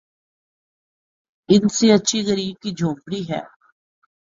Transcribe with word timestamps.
ان 1.49 1.63
سے 1.67 1.87
اچھی 1.93 2.19
غریبِ 2.27 2.55
کی 2.61 2.71
جھونپڑی 2.71 3.21
ہے 3.29 3.41